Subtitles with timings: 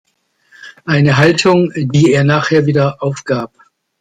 [0.83, 3.53] Eine Haltung die er nachher wieder aufgab.